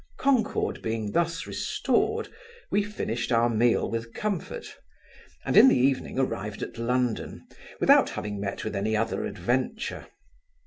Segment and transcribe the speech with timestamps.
[0.17, 2.27] Concord being thus restored,
[2.71, 4.79] we finished our meal with comfort;
[5.45, 7.45] and in the evening arrived at London,
[7.79, 10.07] without having met with any other adventure.